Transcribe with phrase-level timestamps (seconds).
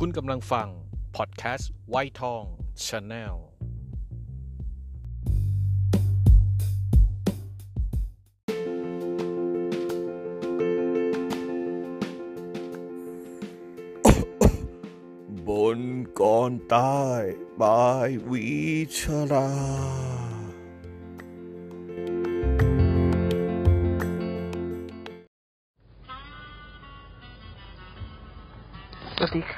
[0.00, 0.68] คุณกำลังฟัง
[1.16, 2.44] พอดแคสต์ไวท์ทอง
[2.84, 3.36] Channel
[15.48, 15.80] บ่น
[16.20, 18.46] ก่อนตาย by วี
[18.98, 19.00] ช
[19.32, 19.50] รา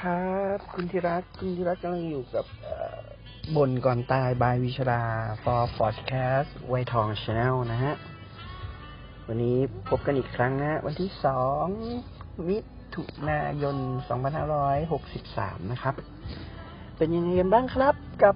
[0.01, 0.27] ครั
[0.57, 2.45] บ คุณธีรัตคุณธีรัตกำลังอยู่กับ
[3.55, 5.03] บนก่อนตายบายวิชรา
[5.43, 7.93] for podcast ไวทอง channel นะฮะ
[9.27, 9.57] วันนี้
[9.89, 11.65] พบกันอีกครั้งนะฮะวันที่สอง
[12.47, 12.57] มิ
[12.95, 13.77] ถุนายน
[14.93, 15.95] 2563 นะครับ
[16.97, 18.35] เป็นยังไงกันบ้างครับกับ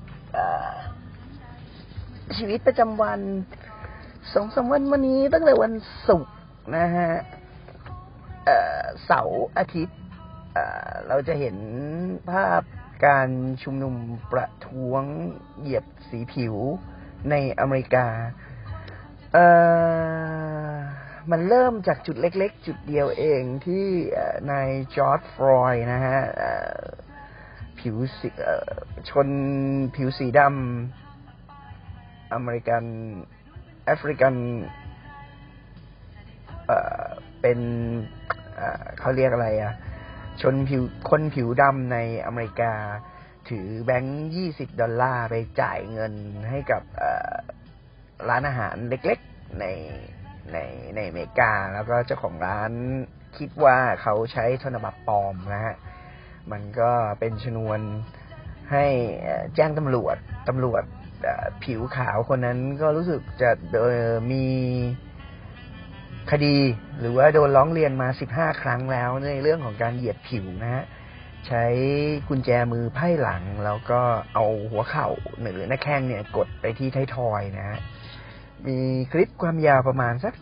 [2.38, 3.20] ชีวิตประจำวัน
[4.34, 5.74] สองสามวันวันนี้ตั้งแต่วัน
[6.08, 6.34] ศุกร์
[6.78, 7.10] นะฮะ
[9.06, 9.98] เสาร์อาทิตย์
[11.08, 11.58] เราจะเห็น
[12.32, 12.62] ภาพ
[13.06, 13.30] การ
[13.64, 13.96] ชุมนุม
[14.32, 15.04] ประท้วง
[15.60, 16.56] เหยียดสีผิว
[17.30, 18.08] ในอเมริกา
[19.34, 19.48] เอ่
[20.72, 20.76] อ
[21.32, 23.86] มันเริ่มจากจุดเล็กๆ จุดเดียวเองที่
[24.52, 26.20] นายจอร์ดฟรอยนะฮะ
[27.80, 28.30] ผิวสี
[29.10, 29.28] ชน
[29.96, 32.84] ผิวสีดำอเมริกัน
[33.86, 34.36] แอฟริกัน
[37.42, 37.60] เป็น
[39.00, 39.74] เขาเรียกอะไรอะ
[40.42, 42.74] ชนผิวคนผิวดำในอเมริกา
[43.50, 46.14] ถือแบงค์ยี่สิบดอลลาร์ไปจ่ายเงิน
[46.50, 46.84] ให้กับ
[48.30, 49.66] ร้านอาหารเล็กๆใน
[50.54, 50.58] ใน
[50.96, 52.72] ในอเมริกา แล้วก็เจ้าของร้าน
[53.38, 55.76] คิดว่าเขาใช้ธนบัตรปลอมนะฮะ
[56.52, 57.80] มันก็เป็นชนวน
[58.72, 58.86] ให้
[59.56, 60.18] แจ้งตำรวจ
[60.50, 60.84] ตำรวจ
[61.64, 63.50] ผิวขาวคนนั้นก็รู้สึกจะ
[64.32, 64.44] มี
[66.32, 66.58] คดี
[67.00, 70.84] หรือว่าโดนร้องเรียนมา 15 ครั้งแล้วในเรื่องของการเหยียดผิวนะฮะ
[71.48, 71.66] ใช้
[72.28, 74.02] กุญแจมือไพ่หลัง แล้วก็
[74.34, 77.80] เอาหัวเข่าหรือหน้าแข้งเนี่ยกดไปที่ไทยทอยนะฮะ
[78.68, 78.78] มี
[79.12, 80.34] คลิปความยาวประมาณสัก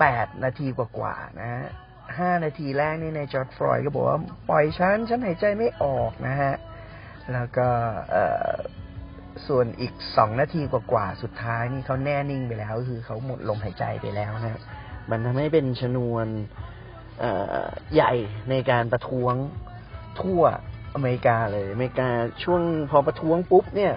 [0.00, 1.64] แปดนาทีกว่าๆนะฮะ
[2.18, 6.54] ห้านาทีแรกนี่ในจอร์ดฟลอยก็บอกว่า ปล่อยฉัน ฉันหายใจไม่ออกนะฮะ
[7.32, 7.68] แล้วก็
[9.46, 14.60] ส่วนอีกสองนาทีกว่าๆสุดท้ายนี่เขาแน่นิ่งไปแล้ว คือเขาหมดลมหายใจไปแล้วนะ
[15.10, 16.26] มันทำให้เป็นชนวน
[17.94, 18.12] ใหญ่
[18.50, 19.34] ในการประท้วง
[20.20, 20.42] ทั่ว
[20.94, 22.08] อเมริกาเลยอเมริกา
[22.42, 22.60] ช่วง
[22.90, 23.94] พอประท้วงปุ๊บเนี่ย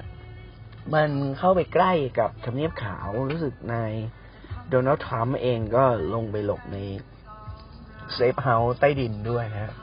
[0.93, 3.93] มันเข้าไปใกล้กับทำเนียบขาวรู้สึกนาย
[4.69, 5.83] โดนัลด์ทรัมป์เองก็
[6.13, 6.77] ลงไปหลบใน
[8.13, 9.73] safe house ใต้ดินด้วยนะฮะ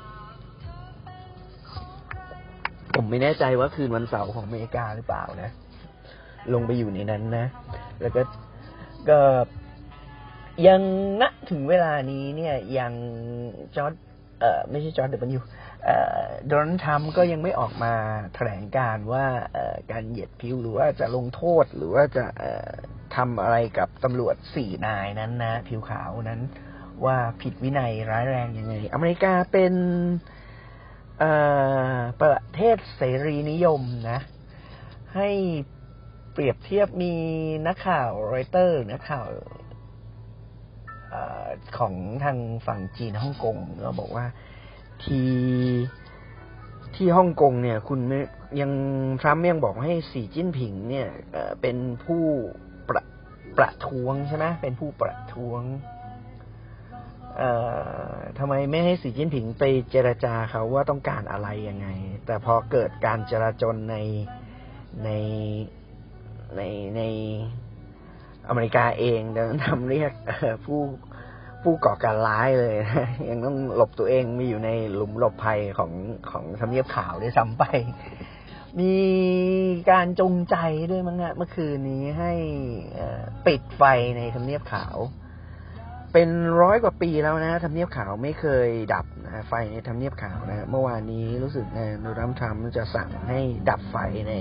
[2.96, 5.50] ผมไม่แน่ใจว่าคืนวันเสาร์ของอเมริกาหรือเปล่านะ
[6.54, 7.46] ลงไปอยู่ในนั้นนะ
[8.00, 8.22] แล้วก็
[9.08, 9.18] ก็
[10.66, 10.80] ยัง
[11.22, 12.92] ณถึงเวลานี้เนี่ยยัง
[13.76, 13.92] จอร์จ
[14.40, 15.40] เอ่อไม่ใช่จอร์จดับเบิลยู
[15.84, 17.92] เอ่อโดนัลด์ทรัมป์ก็ยังไม่ออกมา
[18.34, 22.70] แถลงการณ์ว่าเอ่อการเหยียดผิวหรือว่าจะลงโทษหรือว่าจะเอ่อ
[23.16, 26.40] ทำอะไรกับตำรวจสี่นายนั้นนะ ผิวขาวนั้น
[27.04, 29.74] ว่าผิดวินัยร้ายแรงยังไง อเมริกาเป็น
[32.20, 34.20] ประเทศเสรีนิยมนะ
[35.14, 35.28] ให้
[36.32, 37.14] เปรียบเทียบมี
[37.66, 39.28] นักข่าวรอยเตอร์นักข่าว
[41.12, 41.14] อ
[41.78, 41.94] ของ
[42.24, 44.26] ทางฝั่งจีนฮ่องกงก็บอกว่า
[45.04, 45.30] ที่
[46.94, 48.00] ที่ฮ่องกงเนี่ย คุณ
[48.60, 48.70] ยัง
[49.20, 51.08] ทรัมป์ยังบอกให้สีจิ้นผิง เนี่ย
[51.60, 52.22] เป็นผู้
[52.88, 53.02] ประ
[53.56, 55.62] ประท้วงใช่ไหมเป็นผู้ประท้วง
[58.38, 61.88] ทำไมไม่ให้สีจิ้นผิงไปเจรจาเขาว่าต้องการอะไรยังไง
[62.26, 63.96] แต่พอเกิดการจราจนใน
[65.04, 65.10] ใน
[66.56, 66.62] ใน
[66.96, 67.02] ใน
[68.48, 70.12] อเมริกาเองเดินทำเรียก
[70.64, 70.80] ผู้
[71.62, 75.92] ผู้ก่อการร้ายเลยนะยังต้องหลบตัวเองมีอยู่ในหลุมหลบภัยของ
[76.30, 77.64] ของทำเนียบขาวด้วยซ้ำไป
[78.80, 78.94] มี
[79.90, 80.56] การจงใจ
[80.90, 82.32] ด้วยมั้งฮะเมื่อคืนนี้ให้
[83.46, 83.82] ปิดไฟ
[84.16, 84.96] ในทำเนียบขาว
[86.18, 93.96] เป็นร้อยกว่าปีแล้วนะทำเนียบขาวไม่เคยดับนะไฟในทำเนียบขาวนะเมื่อวานนี้รู้สึกนะโดนัลด์ทรัมป์จะสั่งให้ดับไฟ
[94.28, 94.34] ใน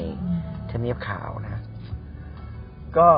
[0.72, 1.62] ทำเนียบขาวนะ
[2.98, 3.10] ก็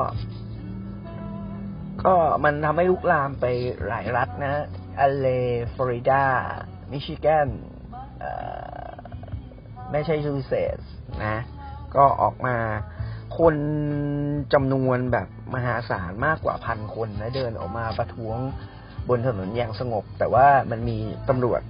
[2.04, 2.14] ก็
[2.44, 3.46] มันทำให้ลุกลามไป
[3.88, 4.62] หลายรัฐนะ
[5.00, 5.26] อเล
[5.74, 6.24] ฟลอริดา
[6.90, 7.48] มิชิแกน
[9.92, 10.80] ไม่ใช่ซูเซส
[11.24, 11.36] นะ
[11.96, 12.56] ก็ออกมา
[13.38, 13.54] คน
[14.52, 18.38] จำนวนแบบ มหาศาลมากกว่าพันคนนะเดินออกมาประท้วง
[19.08, 20.98] บนถนนอย่างสงบ แต่ว่ามันมี
[21.28, 21.60] ตำรวจ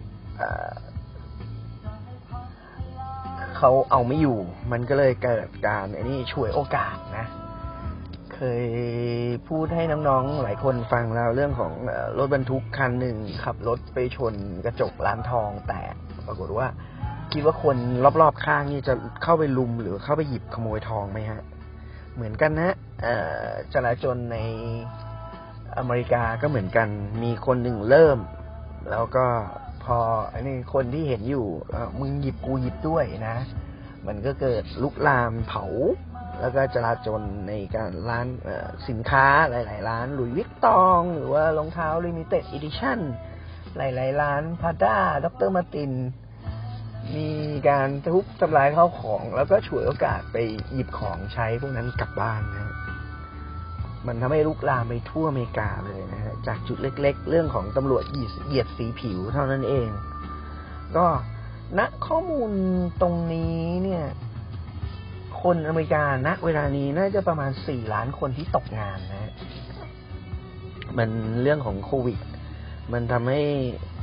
[3.56, 4.38] เขาเอาไม่อยู่
[4.72, 7.26] มันก็เลยเกิดการไอ้นี่ช่วยโอกาสนะ
[8.34, 8.64] เคย
[9.48, 14.34] พูดให้น้องๆหลายคนฟังแล้วเรื่องของอรถบรรทุกคันหนึ่งขับรถไปชน
[14.64, 15.94] กระจกร้านทองแตก
[16.26, 16.66] ปรากฏว่า
[17.32, 17.76] คิดว่าคน
[18.20, 21.42] รอบๆข้างนี่จะเข้าไปลุมหรือเข้าไปหยิบขโมยทองไหมฮะ
[22.18, 22.74] เหมือนกันนะ
[23.74, 24.38] จราจนใน
[25.78, 26.88] อเมริกาก็เหมือนกัน
[27.22, 28.18] มีคนหนึ่งเริ่ม
[28.90, 29.26] แล้วก็
[29.84, 29.98] พอ
[30.32, 31.46] อันนี้คนที่เห็นอยู่
[32.00, 33.36] มึงหยิบกูหยิบด้วยนะ
[34.06, 35.64] มันก็เกิดลุกลามเผา
[36.40, 38.26] แล้วก็จลาจลในการร้าน
[38.88, 42.98] สินค้าหลาย ๆ ร้าน Louis Vuitton หรือว่ารองเท้า limited edition
[43.76, 45.48] หลาย ๆ ร้าน Prada Dr.
[45.50, 45.92] Martens
[47.16, 47.28] มี
[47.68, 50.36] การทุบทำลายข้าวของ แล้วก็ฉวยโอกาสไป
[50.72, 52.74] หยิบของใช้พวกนั้นกลับบ้านนะ
[54.06, 59.88] มันทำให้ลุกลามไปทั่วอเมริกาเลยนะฮะจากจุดเล็ก ๆ เรื่องของตำรวจเหยียดสีผิวเท่านั้นเอง
[60.96, 61.06] ก็
[61.78, 62.50] ณข้อมูล
[63.02, 64.04] ตรงนี้เนี่ย
[65.42, 69.32] คนอเมริกาณเวลานี้น่าจะประมาณสี่ล้านคนที่ตกงานนะ
[70.98, 71.10] มัน
[71.42, 72.18] เรื่องของโควิด
[72.92, 73.42] มันทำให้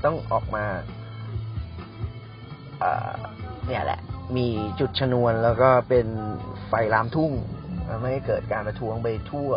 [0.06, 0.65] ต้องออกมา
[3.68, 4.00] เนี่ยแหละ
[4.38, 4.48] มี
[4.80, 6.07] จุดชนวนแล้วก็เป็น
[6.68, 7.31] ไฟลามทุ่ง
[7.88, 9.51] ทำให้เกิดการประท้วงไปทั่ว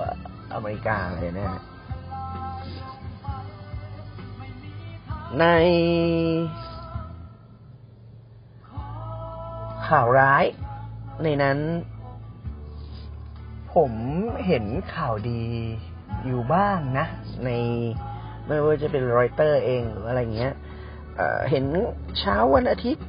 [0.54, 1.60] อเมริกาเลยนะ
[5.40, 5.44] ใน
[9.88, 10.44] ข่าวร้าย
[11.22, 11.58] ในนั้น
[13.74, 13.92] ผม
[14.46, 15.42] เห็นข่าวดี
[16.26, 17.06] อยู่บ้างนะ
[17.44, 17.50] ใน
[18.46, 20.54] ไม่ว่าจะเป็นรอยเตอร์เองหรืออะไรเงี้ย
[21.50, 21.64] เห็น
[22.18, 23.06] เช้าวันอาทิตย์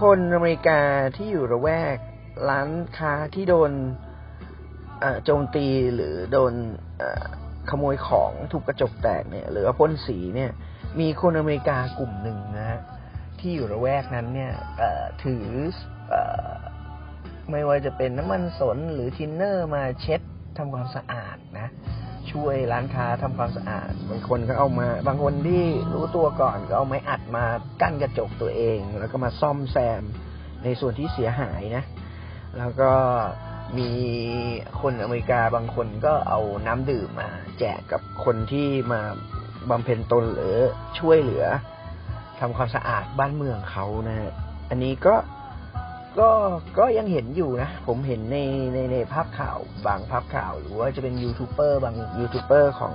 [0.00, 0.80] คนอเมริกา
[1.16, 1.96] ที่อยู่ระแวก
[2.48, 2.68] ร้าน
[2.98, 3.72] ค้าที่โดน
[5.24, 6.52] โจมตีหรือโดน
[7.70, 10.50] ขโมยของถูกกระจกแตกเนี่ย หรือว่าพ่นสีเนี่ย
[11.00, 12.80] มีคนอเมริกากลุ่มหนึ่งนะฮะ
[13.38, 14.52] ที่อยู่ระแวกนั้นเนี่ย
[15.24, 15.46] ถือ
[17.50, 20.20] ไม่ว่าจะเป็นน้ำมันสนหรือทินเนอร์มาเช็ด
[20.56, 21.68] ทำความสะอาดนะ
[22.32, 25.64] ช่วยร้านค้าทำความสะอาด บางคนก็เอามา บางคนที่
[25.94, 27.44] รู้ตัวก่อนก็เอาไม้อัดมา
[27.80, 30.02] กั้นกระจกตัวเอง แล้วก็มาซ่อมแซม
[30.64, 31.84] ในส่วนที่เสียหายนะ
[32.58, 32.90] แล้วก็
[33.78, 33.90] มี
[34.80, 39.00] คนอเมริกาบางคนก็เอาน้ำดื่มมา แจกกับคนที่มา
[39.70, 40.56] บำเพ็ญตนหรือ
[40.98, 41.44] ช่วยเหลือ
[42.40, 44.32] ทำความสะอาดบ้านเมืองเขานะ
[44.70, 45.14] อันนี้ก็
[46.18, 46.30] ก็
[46.78, 48.38] ก็ยังเห็นอยู่นะ ผมเห็นใน
[48.74, 52.94] ในในภาพข่าวบางภาพข่าว หรือว่าจะเป็นยูทูบเบอร์บางยูทูบเบอร์ของ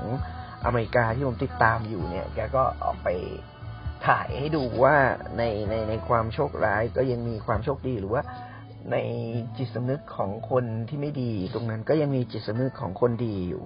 [0.66, 3.10] อเมริกาที่ผมติดตามอยู่เนี่ย แกก็ออกไป
[4.08, 4.96] ถ่ายให้ดูว่า
[5.38, 8.24] ในในในความโชคร้ายก็ยังมีความโชคดีหรือว่า
[8.92, 8.98] ใน
[9.58, 13.64] จิตสำนึกของคนที่ไม่ดี ตรงนั้นก็ยังมีจิตสำนึกของคนดีอยู่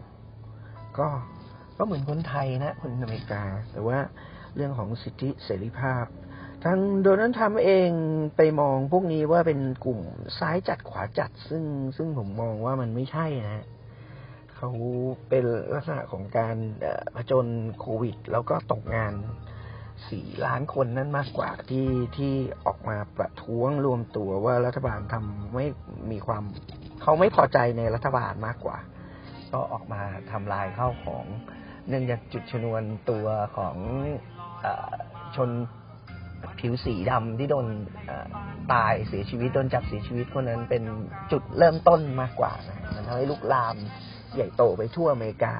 [0.97, 1.07] ก็
[1.77, 3.97] ก็เหมือนคนไทยนะ คนอเมริกา แต่ว่า
[4.55, 6.05] เรื่องของสิทธิเสรีภาพ
[6.65, 7.89] ทางโดนัลด์ทำเอง
[8.35, 9.99] ไปมองพวกนี้ว่าเป็นกลุ่ม
[10.39, 11.63] ซ้ายจัดขวาจัด ซึ่ง
[11.97, 13.65] ซึ่งผมมองว่ามันไม่ใช่นะ
[14.55, 14.69] เขา
[15.29, 15.43] เป็น
[15.73, 16.55] ลักษณะของการ
[17.15, 17.47] ผจญ
[17.79, 19.13] โควิด แล้วก็ตกงาน
[20.09, 21.87] สี่ล้านคนนั้นมากกว่าที่
[22.17, 22.33] ที่
[22.65, 25.65] ออกมาประท้วงรวมตัวว่ารัฐบาลทำไม่
[26.11, 26.43] มีความ
[27.01, 28.77] เขาไม่พอใจในรัฐบาลมากกว่า
[29.51, 31.25] ก็ออกมาทำลายเข้าของ
[31.87, 33.25] เนื่องจากจุดชนวนตัว
[33.57, 33.75] ของ
[34.65, 34.67] อ
[35.35, 35.49] ชน
[36.61, 37.67] ผิวสีดำที่โดน
[38.73, 40.83] ตายเสียชีวิตโดนจับเสียชีวิตคนนั้นเป็น
[41.31, 43.75] จุดเริ่มต้นมากกว่านะมันทำให้ลุกลาม
[44.33, 45.53] ใหญ่โตไปทั่วอเมริกา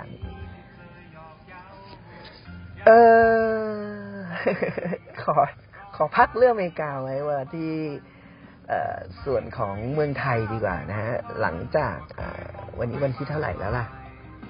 [2.86, 2.92] เอ
[4.16, 4.21] อ
[5.21, 5.35] ขอ
[5.95, 7.71] ขอพักเรื่องอเมริกาไว้ว่าที่
[9.25, 11.97] ส่วนของเมืองไทยดีกว่านะฮะหลังจาก
[12.80, 13.85] วันนี้วันที่เท่าไหร่แล้วล่ะ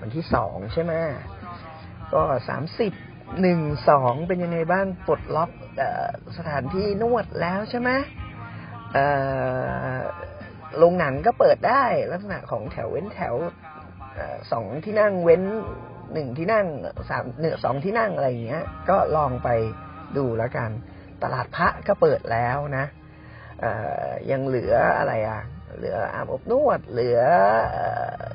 [0.02, 0.94] วันที่สองใช่ไหม
[2.14, 2.94] ก็สามสิบ
[3.42, 3.60] หนึ่ง
[3.90, 5.52] สองเป็นยังไงบ้างปลดล็อก
[6.38, 7.90] สถานที่นวดแล้วใช่ไหม
[10.78, 13.36] โรงหนังก็เปิดได้ลักษณะของแถวเว้นแถว
[14.52, 15.44] สองที่นั่งเว้น
[16.14, 16.68] หนึ่งที่นั่ง
[17.10, 19.50] สามเนือสองที่นั่งอะไรอย่างเงี้ย ก็ลองไป
[20.18, 20.70] ดูแล้วกัน
[21.24, 22.86] ตลาดพระก็เปิดแล้วนะ
[24.32, 25.42] ยังเหลืออะไรอะ
[25.78, 27.20] เหลืออาบอบนวด เหลือ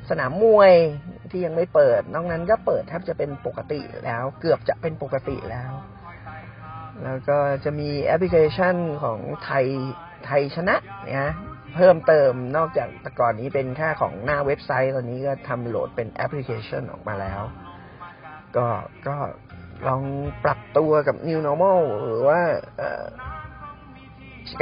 [0.09, 0.73] สนามมวย
[1.31, 5.71] ที่ยังไม่เปิด นอกนั้นก็เปิดแทบจะเป็นปกติแล้ว เกือบจะเป็นปกติแล้ว
[7.03, 9.65] แล้วก็จะมีแอปพลิเคชันของไทย
[10.25, 10.75] ไทยชนะ
[11.05, 11.31] เนี่ย
[11.75, 17.41] เพิ่มเติมนอกจากแต่ก่อนนี้เป็นแค่ของหน้าเว็บไซต์ตอนนี้ก็ทำโหลดเป็นแอปพลิเคชันออกมาแล้ว
[18.57, 18.67] ก็
[19.07, 19.17] ก็
[19.87, 20.03] ลอง
[20.43, 22.39] ปรับตัวกับ New Normal หรือว่า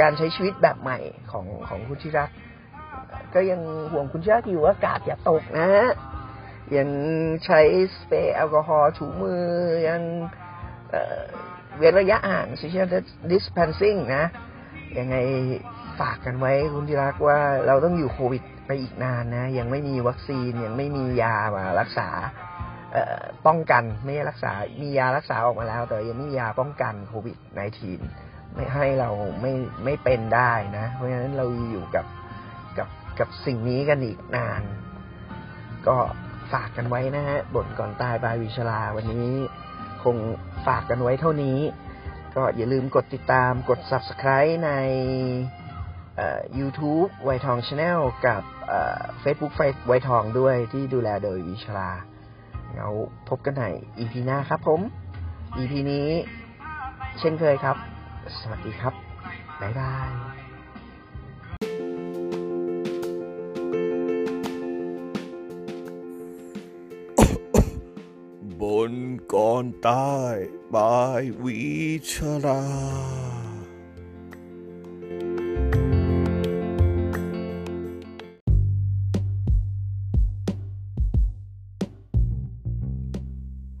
[0.00, 0.98] การใช้ชีวิตแบบใหม่
[1.32, 2.30] ของของคุณชิรัก
[3.34, 3.60] ก็ยัง
[3.92, 5.68] ห่วงคุณชิรักอยู่ว่ากาดอย่าตกนะ
[6.76, 6.88] ยัง
[7.44, 7.60] ใช้
[7.96, 9.44] สเปรย์แอลกอฮอล์ถูมือ
[9.88, 10.02] ยัง
[11.78, 12.86] เว้นระยะห่าง social
[13.30, 14.24] distancing นะ
[14.98, 15.16] ยังไง
[16.00, 22.08] ฝากกันไว้คุณที่รักว่าเราต้องอยู่โควิดไปอีกนานนะ ยังไม่มีวัคซีนยังไม่มียามารักษา
[23.46, 24.52] ป้องกันไม่รักษา
[24.82, 27.36] มียารักษาออกมาแล้ว แต่ยังไม่มียาป้องกันโควิด
[27.96, 29.52] -19 ไม่ให้เราไม่
[29.84, 32.06] ไม่เป็นได้นะ เพราะฉะนั้นเราอยู่กับ
[32.78, 34.62] กับกับสิ่งนี้กันอีกนาน
[35.86, 35.96] ก็
[36.52, 39.30] ฝากกันไว้นะฮะบทก่อนตายบายวิชลาวันนี้
[40.04, 40.16] คง
[40.66, 41.58] ฝากกันไว้เท่านี้
[42.36, 44.70] ก็อย่าลืมกดติดตามกด subscribe ใน
[46.58, 51.90] YouTube ไวทอง Channel กับเอ่อ Facebook ไฟไวทองด้วยที่ดูแลโดยวิชลา
[52.76, 52.88] เรา
[53.28, 53.64] พบกันใน
[53.98, 54.80] EP หน้าครับผม
[55.58, 56.08] EP นี้
[57.18, 57.76] เช่นเคยครับ
[58.40, 58.94] สวัสดีครับ
[59.60, 59.94] บ๊ายบา
[60.42, 60.45] ย
[69.66, 70.34] นตาย
[70.74, 71.60] by วี
[72.10, 72.62] ชรา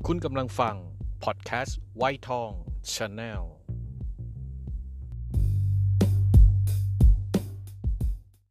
[0.06, 0.76] คุณกำลังฟัง
[1.24, 2.50] พอดแคสต์ไวท์ทอง
[2.92, 3.42] Channel